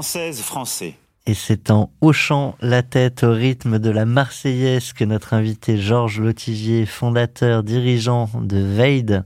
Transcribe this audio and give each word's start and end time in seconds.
Française, 0.00 0.40
français. 0.40 0.94
Et 1.26 1.34
c'est 1.34 1.70
en 1.70 1.92
hochant 2.00 2.56
la 2.62 2.82
tête 2.82 3.22
au 3.22 3.32
rythme 3.34 3.78
de 3.78 3.90
la 3.90 4.06
Marseillaise 4.06 4.94
que 4.94 5.04
notre 5.04 5.34
invité 5.34 5.76
Georges 5.76 6.20
Lotigier, 6.22 6.86
fondateur, 6.86 7.62
dirigeant 7.62 8.30
de 8.34 8.56
Veid, 8.56 9.22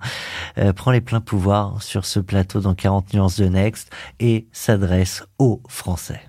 euh, 0.59 0.73
prend 0.73 0.91
les 0.91 1.00
pleins 1.00 1.20
pouvoirs 1.20 1.80
sur 1.80 2.05
ce 2.05 2.19
plateau 2.19 2.59
dans 2.59 2.74
40 2.74 3.14
nuances 3.14 3.38
de 3.38 3.47
Next 3.47 3.92
et 4.19 4.48
s'adresse 4.50 5.23
aux 5.38 5.62
Français. 5.69 6.23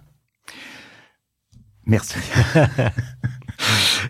Merci. 1.88 2.20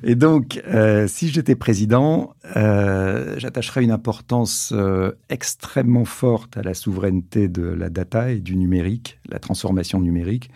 Et 0.03 0.15
donc, 0.15 0.61
euh, 0.67 1.07
si 1.07 1.29
j'étais 1.29 1.55
président, 1.55 2.33
euh, 2.55 3.35
j'attacherais 3.37 3.83
une 3.83 3.91
importance 3.91 4.71
euh, 4.75 5.11
extrêmement 5.29 6.05
forte 6.05 6.57
à 6.57 6.61
la 6.61 6.73
souveraineté 6.73 7.47
de 7.47 7.63
la 7.63 7.89
data 7.89 8.31
et 8.31 8.39
du 8.39 8.55
numérique, 8.55 9.19
la 9.27 9.39
transformation 9.39 9.99
numérique. 9.99 10.49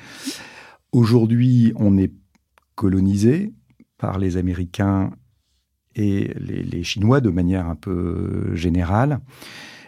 Aujourd'hui, 0.92 1.74
on 1.76 1.98
est 1.98 2.12
colonisé 2.76 3.54
par 3.98 4.20
les 4.20 4.38
Américains 4.38 5.12
et 5.96 6.34
les, 6.40 6.64
les, 6.64 6.84
Chinois 6.84 7.20
de 7.20 7.30
manière 7.30 7.68
un 7.68 7.76
peu 7.76 8.56
générale. 8.56 9.20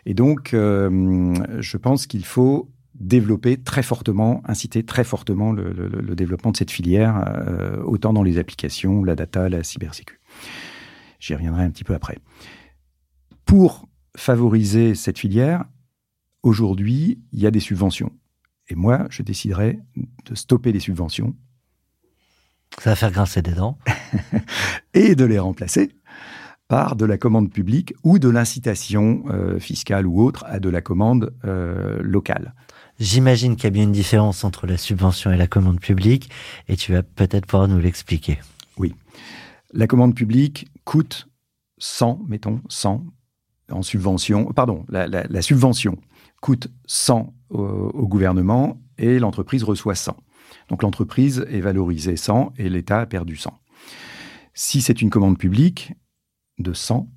Et 0.06 0.14
donc, 0.14 0.50
je 0.52 1.78
pense 1.78 2.08
qu'il 2.08 2.26
faut 2.26 2.70
développer 3.02 3.58
très 3.58 3.84
fortement, 3.84 4.42
inciter 4.46 4.84
très 4.84 5.04
fortement 5.04 5.52
le, 5.52 5.72
le, 5.74 5.88
le 5.88 6.16
développement 6.16 6.52
de 6.52 6.58
cette 6.58 6.72
filière, 6.72 7.24
euh, 7.28 7.82
autant 7.84 8.14
dans 8.14 8.24
les 8.24 8.38
applications, 8.38 9.04
la 9.04 9.16
data, 9.16 9.50
la 9.50 9.64
cybersécu. 9.64 10.20
J'y 11.20 11.36
reviendrai 11.36 11.64
un 11.64 11.72
petit 11.72 11.84
peu 11.84 11.94
après. 11.94 12.18
Pour 13.46 13.88
favoriser 14.16 14.96
cette 14.96 15.20
filière, 15.20 15.66
aujourd'hui, 16.44 17.22
il 17.32 17.40
y 17.40 17.48
a 17.48 17.52
des 17.52 17.60
subventions. 17.60 18.12
Et 18.70 18.76
moi, 18.76 19.08
je 19.10 19.24
déciderai 19.24 19.80
de 20.26 20.36
stopper 20.36 20.72
les 20.72 20.80
subventions. 20.80 21.36
Ça 22.80 22.92
va 22.92 22.96
faire 22.96 23.12
grincer 23.12 23.42
des 23.42 23.54
dents. 23.54 23.78
et 24.94 25.16
de 25.16 25.26
les 25.26 25.40
remplacer 25.40 25.92
par 26.72 26.96
de 26.96 27.04
la 27.04 27.18
commande 27.18 27.52
publique 27.52 27.94
ou 28.06 28.18
de 28.18 28.30
l'incitation 28.30 29.26
euh, 29.28 29.60
fiscale 29.60 30.08
ou 30.08 30.24
autre 30.24 30.46
à 30.48 30.62
de 30.62 30.70
la 30.70 30.80
commande 30.80 31.34
euh, 31.44 32.02
locale. 32.02 32.54
J'imagine 32.98 33.58
qu'il 33.58 33.66
y 33.66 33.68
a 33.68 33.72
bien 33.72 33.84
une 33.84 33.92
différence 33.92 34.46
entre 34.46 34.68
la 34.68 34.78
subvention 34.78 35.34
et 35.34 35.38
la 35.38 35.48
commande 35.48 35.82
publique, 35.82 36.30
et 36.70 36.78
tu 36.78 36.94
vas 36.94 37.04
peut-être 37.04 37.46
pouvoir 37.46 37.68
nous 37.68 37.80
l'expliquer. 37.80 38.40
Oui. 38.78 38.96
La 39.74 39.86
commande 39.86 40.16
publique 40.16 40.70
coûte 40.86 41.28
100, 41.80 42.22
mettons, 42.30 42.62
100 42.70 43.04
en 43.70 43.82
subvention. 43.82 44.46
Pardon, 44.54 44.86
la, 44.88 45.08
la, 45.08 45.26
la 45.30 45.42
subvention 45.42 45.98
coûte 46.40 46.70
100 46.86 47.34
au, 47.50 47.60
au 47.60 48.08
gouvernement 48.08 48.80
et 48.98 49.20
l'entreprise 49.20 49.64
reçoit 49.64 49.96
100. 49.96 50.16
Donc 50.70 50.84
l'entreprise 50.84 51.46
est 51.50 51.60
valorisée 51.60 52.16
100 52.16 52.54
et 52.58 52.70
l'État 52.70 53.02
a 53.02 53.06
perdu 53.08 53.36
100. 53.36 53.60
Si 54.54 54.82
c'est 54.82 55.02
une 55.02 55.10
commande 55.10 55.38
publique 55.38 55.94
de 56.62 56.74
100, 56.74 57.08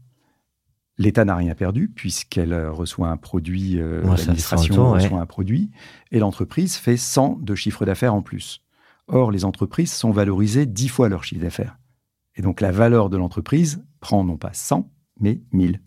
L'État 0.97 1.25
n'a 1.25 1.35
rien 1.35 1.55
perdu 1.55 1.89
puisqu'elle 1.89 2.55
reçoit 2.69 3.09
un 3.09 3.17
produit, 3.17 3.81
euh, 3.81 4.03
ouais, 4.03 4.17
l'administration 4.17 4.93
reçoit 4.93 5.21
un 5.21 5.27
produit, 5.27 5.71
et 6.13 6.21
l'entreprise 6.21 6.77
fait 6.77 6.97
100 6.97 7.39
de 7.41 7.55
chiffre 7.55 7.85
d'affaires 7.85 8.15
en 8.15 8.23
plus. 8.23 8.63
Or, 9.09 9.33
les 9.33 9.45
entreprises 9.45 9.93
sont 9.93 10.13
valorisées 10.13 10.67
10 10.67 10.89
fois 10.89 11.09
leur 11.09 11.25
chiffre 11.25 11.43
d'affaires. 11.43 11.79
Et 12.37 12.43
donc, 12.43 12.61
la 12.61 12.71
valeur 12.71 13.11
de 13.11 13.17
l'entreprise 13.17 13.85
prend 14.01 14.25
non 14.25 14.37
pas 14.37 14.53
100, 14.53 14.89
mais 15.21 15.41
1000. 15.53 15.81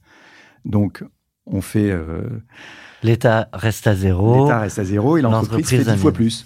Donc, 0.66 1.04
on 1.46 1.62
fait... 1.62 1.90
Euh, 1.90 2.44
L'État 3.02 3.50
reste 3.54 3.88
à 3.88 3.96
zéro. 3.96 4.44
L'État 4.44 4.60
reste 4.60 4.80
à 4.80 4.84
zéro 4.84 5.18
et 5.18 5.22
l'entreprise 5.22 5.70
fait 5.70 5.84
10 5.84 5.98
fois 5.98 6.12
plus. 6.12 6.46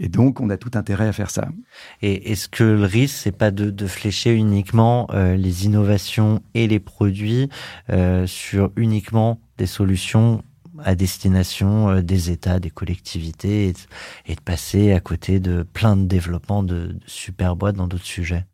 Et 0.00 0.08
donc, 0.08 0.40
on 0.40 0.50
a 0.50 0.56
tout 0.56 0.70
intérêt 0.74 1.06
à 1.06 1.12
faire 1.12 1.30
ça. 1.30 1.48
Et 2.02 2.32
est-ce 2.32 2.48
que 2.48 2.64
le 2.64 2.84
risque, 2.84 3.16
c'est 3.16 3.36
pas 3.36 3.50
de, 3.50 3.86
flécher 3.86 4.34
uniquement 4.34 5.06
euh, 5.12 5.36
les 5.36 5.66
innovations 5.66 6.42
et 6.54 6.66
les 6.66 6.80
produits 6.80 7.48
euh, 7.90 8.26
sur 8.26 8.72
uniquement 8.76 9.40
des 9.58 9.66
solutions 9.66 10.42
à 10.82 10.94
destination 10.94 11.90
euh, 11.90 12.02
des 12.02 12.30
États, 12.30 12.58
des 12.58 12.70
collectivités, 12.70 13.68
et 13.68 13.72
de, 13.72 13.78
et 14.26 14.34
de, 14.34 14.40
passer 14.40 14.92
à 14.92 15.00
côté 15.00 15.38
de 15.38 15.62
plein 15.62 15.96
de 15.96 16.04
développements 16.04 16.62
de, 16.62 16.86
de 16.86 17.00
super 17.06 17.56
boîtes 17.56 17.76
dans 17.76 17.86
d'autres 17.86 18.04
sujets? 18.04 18.46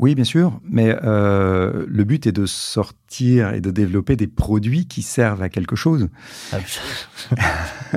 Oui, 0.00 0.16
bien 0.16 0.24
sûr, 0.24 0.60
mais 0.68 0.96
euh, 1.04 1.86
le 1.88 2.04
but 2.04 2.26
est 2.26 2.32
de 2.32 2.46
sortir 2.46 3.54
et 3.54 3.60
de 3.60 3.70
développer 3.70 4.16
des 4.16 4.26
produits 4.26 4.86
qui 4.86 5.02
servent 5.02 5.42
à 5.42 5.48
quelque 5.48 5.76
chose. 5.76 6.08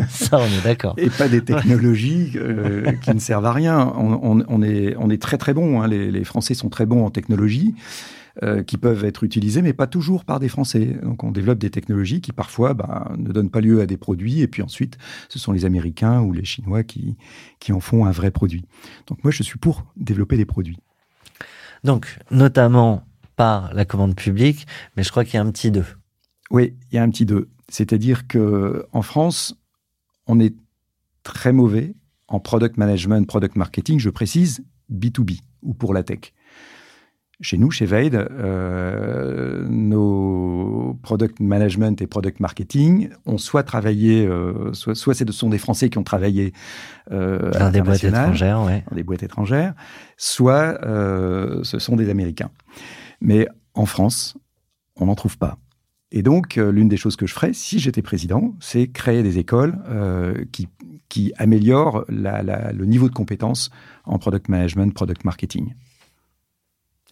Ça, 0.09 0.37
on 0.39 0.45
est 0.45 0.63
d'accord. 0.63 0.93
et 0.97 1.09
pas 1.09 1.27
des 1.27 1.43
technologies 1.43 2.33
euh, 2.35 2.91
qui 3.01 3.09
ne 3.15 3.19
servent 3.19 3.47
à 3.47 3.51
rien. 3.51 3.93
On, 3.97 4.13
on, 4.21 4.45
on, 4.47 4.61
est, 4.61 4.95
on 4.99 5.09
est 5.09 5.19
très 5.19 5.39
très 5.39 5.55
bon. 5.55 5.81
Hein. 5.81 5.87
Les, 5.87 6.11
les, 6.11 6.23
Français 6.23 6.53
sont 6.53 6.69
très 6.69 6.85
bons 6.85 7.03
en 7.03 7.09
technologie. 7.09 7.73
Euh, 8.43 8.61
qui 8.61 8.77
peuvent 8.77 9.03
être 9.03 9.23
utilisées, 9.23 9.63
mais 9.63 9.73
pas 9.73 9.87
toujours 9.87 10.23
par 10.23 10.39
des 10.39 10.47
Français. 10.47 10.99
Donc 11.01 11.23
on 11.23 11.31
développe 11.31 11.57
des 11.57 11.71
technologies 11.71 12.21
qui 12.21 12.31
parfois 12.31 12.75
bah, 12.75 13.11
ne 13.17 13.31
donnent 13.31 13.49
pas 13.49 13.61
lieu 13.61 13.81
à 13.81 13.87
des 13.87 13.97
produits, 13.97 14.41
et 14.41 14.47
puis 14.47 14.61
ensuite 14.61 14.99
ce 15.27 15.39
sont 15.39 15.51
les 15.51 15.65
Américains 15.65 16.21
ou 16.21 16.33
les 16.33 16.45
Chinois 16.45 16.83
qui, 16.83 17.17
qui 17.59 17.73
en 17.73 17.79
font 17.79 18.05
un 18.05 18.11
vrai 18.11 18.29
produit. 18.29 18.63
Donc 19.07 19.23
moi 19.23 19.31
je 19.31 19.41
suis 19.41 19.57
pour 19.57 19.85
développer 19.95 20.37
des 20.37 20.45
produits. 20.45 20.77
Donc, 21.83 22.19
notamment 22.31 23.03
par 23.35 23.73
la 23.73 23.85
commande 23.85 24.15
publique, 24.15 24.67
mais 24.95 25.03
je 25.03 25.11
crois 25.11 25.23
qu'il 25.23 25.35
y 25.35 25.37
a 25.37 25.41
un 25.41 25.51
petit 25.51 25.71
2. 25.71 25.85
Oui, 26.49 26.75
il 26.91 26.95
y 26.95 26.97
a 26.97 27.03
un 27.03 27.09
petit 27.09 27.25
2. 27.25 27.49
C'est-à-dire 27.69 28.27
que 28.27 28.87
en 28.91 29.01
France, 29.01 29.55
on 30.25 30.39
est 30.39 30.55
très 31.23 31.51
mauvais 31.51 31.93
en 32.27 32.39
product 32.39 32.77
management, 32.77 33.27
product 33.27 33.55
marketing, 33.55 33.99
je 33.99 34.09
précise, 34.09 34.63
B2B 34.91 35.39
ou 35.61 35.73
pour 35.73 35.93
la 35.93 36.03
tech. 36.03 36.33
Chez 37.39 37.59
nous, 37.59 37.69
chez 37.69 37.85
Veid, 37.85 38.15
euh, 38.15 39.63
nos 39.69 40.97
product 41.03 41.39
management 41.39 42.01
et 42.01 42.07
product 42.07 42.39
marketing 42.39 43.09
ont 43.27 43.37
soit 43.37 43.61
travaillé, 43.61 44.25
euh, 44.25 44.73
soit, 44.73 44.95
soit 44.95 45.13
ce 45.13 45.31
sont 45.31 45.49
des 45.49 45.59
Français 45.59 45.89
qui 45.89 45.99
ont 45.99 46.03
travaillé 46.03 46.53
euh, 47.11 47.51
dans 47.51 47.69
des 47.69 47.81
boîtes 47.81 48.03
étrangères, 48.03 48.63
ouais. 48.63 48.83
dans 48.89 48.95
des 48.95 49.03
boîtes 49.03 49.21
étrangères, 49.21 49.75
soit 50.17 50.79
ce 50.81 51.79
sont 51.79 51.95
des 51.95 52.09
Américains. 52.09 52.49
Mais 53.21 53.47
en 53.75 53.85
France, 53.85 54.35
on 54.95 55.05
n'en 55.05 55.15
trouve 55.15 55.37
pas. 55.37 55.57
Et 56.11 56.23
donc, 56.23 56.55
l'une 56.55 56.87
des 56.87 56.97
choses 56.97 57.17
que 57.17 57.27
je 57.27 57.33
ferais, 57.33 57.53
si 57.53 57.79
j'étais 57.79 58.01
président, 58.01 58.55
c'est 58.59 58.87
créer 58.87 59.23
des 59.23 59.39
écoles 59.39 59.77
euh, 59.89 60.45
qui, 60.51 60.69
qui 61.09 61.33
améliorent 61.37 62.05
la, 62.07 62.43
la, 62.43 62.71
le 62.71 62.85
niveau 62.85 63.09
de 63.09 63.13
compétence 63.13 63.69
en 64.05 64.17
product 64.17 64.47
management, 64.47 64.93
product 64.93 65.25
marketing. 65.25 65.73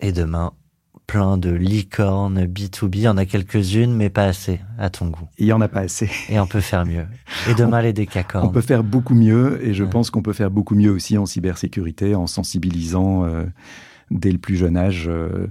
Et 0.02 0.12
demain, 0.12 0.54
plein 1.08 1.38
de 1.38 1.52
licornes 1.52 2.46
B2B. 2.46 2.96
Il 2.96 3.02
y 3.02 3.08
en 3.08 3.18
a 3.18 3.26
quelques-unes, 3.26 3.94
mais 3.94 4.10
pas 4.10 4.26
assez, 4.26 4.60
à 4.78 4.90
ton 4.90 5.08
goût. 5.08 5.28
Il 5.38 5.46
y 5.46 5.54
en 5.54 5.62
a 5.62 5.68
pas 5.68 5.82
assez. 5.82 6.10
Et 6.30 6.40
on 6.40 6.48
peut 6.48 6.62
faire 6.62 6.86
mieux. 6.86 7.06
Et 7.50 7.54
demain, 7.54 7.80
on, 7.80 7.84
les 7.84 7.94
décacornes. 7.94 8.48
On 8.48 8.52
peut 8.52 8.62
faire 8.62 8.84
beaucoup 8.84 9.16
mieux, 9.16 9.64
et 9.66 9.74
je 9.74 9.84
ouais. 9.84 9.90
pense 9.90 10.10
qu'on 10.10 10.22
peut 10.22 10.34
faire 10.34 10.52
beaucoup 10.52 10.76
mieux 10.76 10.92
aussi 10.92 11.18
en 11.18 11.26
cybersécurité, 11.26 12.16
en 12.16 12.28
sensibilisant 12.28 13.26
euh, 13.26 13.46
dès 14.12 14.32
le 14.32 14.38
plus 14.38 14.56
jeune 14.56 14.78
âge 14.78 15.06
euh, 15.08 15.48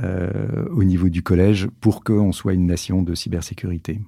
euh, 0.00 0.66
au 0.70 0.84
niveau 0.84 1.08
du 1.08 1.22
collège 1.22 1.68
pour 1.80 2.04
qu'on 2.04 2.32
soit 2.32 2.54
une 2.54 2.66
nation 2.66 3.02
de 3.02 3.14
cybersécurité. 3.14 4.00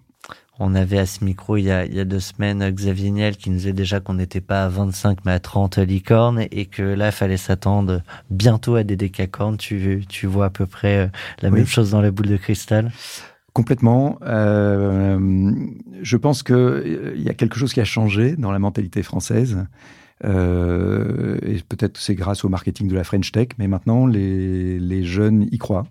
On 0.62 0.74
avait 0.74 0.98
à 0.98 1.06
ce 1.06 1.24
micro 1.24 1.56
il 1.56 1.64
y 1.64 1.70
a, 1.70 1.86
il 1.86 1.94
y 1.94 2.00
a 2.00 2.04
deux 2.04 2.20
semaines 2.20 2.68
Xavier 2.70 3.10
Niel 3.10 3.36
qui 3.36 3.48
nous 3.48 3.56
disait 3.56 3.72
déjà 3.72 3.98
qu'on 3.98 4.14
n'était 4.14 4.42
pas 4.42 4.64
à 4.64 4.68
25 4.68 5.24
mais 5.24 5.32
à 5.32 5.40
30 5.40 5.78
licornes 5.78 6.46
et 6.50 6.66
que 6.66 6.82
là, 6.82 7.08
il 7.08 7.12
fallait 7.12 7.38
s'attendre 7.38 8.02
bientôt 8.28 8.74
à 8.74 8.84
des 8.84 8.96
décacornes. 8.96 9.56
Tu, 9.56 10.04
tu 10.06 10.26
vois 10.26 10.46
à 10.46 10.50
peu 10.50 10.66
près 10.66 10.98
euh, 10.98 11.06
la 11.40 11.48
oui. 11.48 11.56
même 11.56 11.66
chose 11.66 11.90
dans 11.90 12.02
la 12.02 12.10
boule 12.10 12.28
de 12.28 12.36
cristal? 12.36 12.92
Complètement. 13.52 14.18
Euh, 14.22 15.18
je 16.02 16.16
pense 16.16 16.42
qu'il 16.42 16.54
euh, 16.54 17.16
y 17.16 17.28
a 17.28 17.34
quelque 17.34 17.56
chose 17.56 17.72
qui 17.72 17.80
a 17.80 17.84
changé 17.84 18.36
dans 18.36 18.52
la 18.52 18.58
mentalité 18.58 19.02
française. 19.02 19.66
Euh, 20.24 21.38
et 21.42 21.60
peut-être 21.68 21.96
c'est 21.96 22.14
grâce 22.14 22.44
au 22.44 22.48
marketing 22.48 22.86
de 22.88 22.94
la 22.94 23.04
French 23.04 23.32
Tech, 23.32 23.48
mais 23.58 23.66
maintenant 23.66 24.06
les, 24.06 24.78
les 24.78 25.04
jeunes 25.04 25.48
y 25.50 25.58
croient 25.58 25.86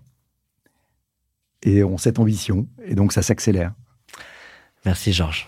et 1.62 1.82
ont 1.82 1.98
cette 1.98 2.18
ambition, 2.18 2.66
et 2.84 2.94
donc 2.94 3.12
ça 3.12 3.22
s'accélère. 3.22 3.72
Merci 4.84 5.12
Georges. 5.12 5.46